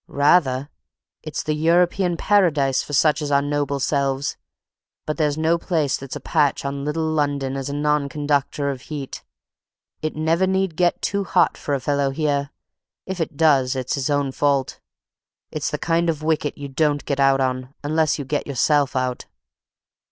"Rather! 0.07 0.69
It's 1.21 1.43
the 1.43 1.53
European 1.53 2.17
paradise 2.17 2.81
for 2.81 2.91
such 2.91 3.21
as 3.21 3.29
our 3.31 3.39
noble 3.43 3.79
selves. 3.79 4.35
But 5.05 5.17
there's 5.17 5.37
no 5.37 5.59
place 5.59 5.95
that's 5.95 6.15
a 6.15 6.19
patch 6.19 6.65
on 6.65 6.83
little 6.83 7.05
London 7.05 7.55
as 7.55 7.69
a 7.69 7.73
non 7.75 8.09
conductor 8.09 8.71
of 8.71 8.81
heat; 8.89 9.23
it 10.01 10.15
never 10.15 10.47
need 10.47 10.75
get 10.75 11.03
too 11.03 11.23
hot 11.23 11.55
for 11.55 11.75
a 11.75 11.79
fellow 11.79 12.09
here; 12.09 12.49
if 13.05 13.19
it 13.19 13.37
does 13.37 13.75
it's 13.75 13.93
his 13.93 14.09
own 14.09 14.31
fault. 14.31 14.79
It's 15.51 15.69
the 15.69 15.77
kind 15.77 16.09
of 16.09 16.23
wicket 16.23 16.57
you 16.57 16.67
don't 16.67 17.05
get 17.05 17.19
out 17.19 17.39
on, 17.39 17.71
unless 17.83 18.17
you 18.17 18.25
get 18.25 18.47
yourself 18.47 18.95
out. 18.95 19.27